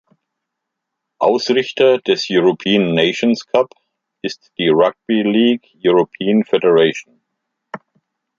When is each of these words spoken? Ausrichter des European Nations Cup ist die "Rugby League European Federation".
Ausrichter 1.19 1.99
des 1.99 2.25
European 2.27 2.95
Nations 2.95 3.45
Cup 3.45 3.69
ist 4.23 4.51
die 4.57 4.69
"Rugby 4.69 5.21
League 5.21 5.67
European 5.83 6.43
Federation". 6.43 7.21